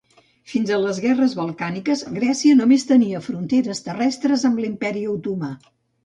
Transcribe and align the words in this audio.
Fins 0.51 0.69
a 0.75 0.77
les 0.83 0.99
guerres 1.01 1.33
balcàniques, 1.39 1.99
Grècia 2.15 2.55
només 2.61 2.85
tenia 2.91 3.19
fronteres 3.25 3.83
terrestres 3.89 4.47
amb 4.51 4.63
l'Imperi 4.63 5.05
otomà. 5.13 5.51